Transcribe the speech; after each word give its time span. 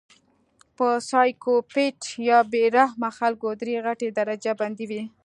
پۀ 0.77 0.89
سايکو 1.09 1.55
پېت 1.73 1.99
يا 2.29 2.39
بې 2.51 2.63
رحمه 2.77 3.09
خلکو 3.19 3.47
درې 3.61 3.75
غټې 3.85 4.07
درجه 4.17 4.51
بندۍ 4.59 4.85
وي 4.89 5.01